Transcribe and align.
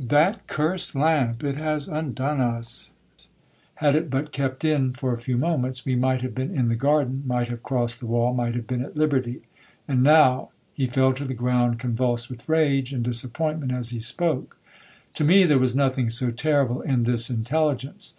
That 0.00 0.48
cursed 0.48 0.96
lamp, 0.96 1.44
it 1.44 1.54
has 1.54 1.86
undone 1.86 2.40
us! 2.40 2.90
Had 3.74 3.94
it 3.94 4.10
but 4.10 4.32
kept 4.32 4.64
in 4.64 4.92
for 4.92 5.12
a 5.14 5.18
few 5.18 5.38
moments, 5.38 5.86
we 5.86 5.94
might 5.94 6.22
have 6.22 6.34
been 6.34 6.50
in 6.50 6.66
the 6.66 6.74
garden, 6.74 7.22
might 7.24 7.46
have 7.46 7.62
crossed 7.62 8.00
the 8.00 8.06
wall, 8.06 8.34
might 8.34 8.56
have 8.56 8.66
been 8.66 8.82
at 8.84 8.96
liberty, 8.96 9.42
and 9.86 10.02
now—' 10.02 10.48
He 10.74 10.88
fell 10.88 11.12
to 11.14 11.24
the 11.24 11.34
ground 11.34 11.78
convulsed 11.78 12.28
with 12.28 12.48
rage 12.48 12.92
and 12.92 13.04
disappointment, 13.04 13.70
as 13.70 13.90
he 13.90 14.00
spoke. 14.00 14.56
To 15.14 15.22
me 15.22 15.44
there 15.44 15.60
was 15.60 15.76
nothing 15.76 16.10
so 16.10 16.32
terrible 16.32 16.80
in 16.80 17.04
this 17.04 17.30
intelligence. 17.30 18.14